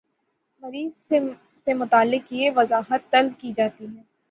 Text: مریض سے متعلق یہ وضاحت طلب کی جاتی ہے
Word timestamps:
مریض 0.63 0.93
سے 1.57 1.73
متعلق 1.73 2.33
یہ 2.33 2.51
وضاحت 2.55 3.09
طلب 3.11 3.39
کی 3.39 3.51
جاتی 3.53 3.85
ہے 3.87 4.01